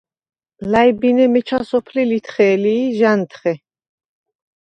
ლა̈ჲბინე 0.71 1.25
მიჩა 1.33 1.59
სოფლი 1.67 2.03
ლითხე̄ლი 2.09 2.75
ი 2.85 2.87
ჟ’ა̈ნთხე. 2.97 3.53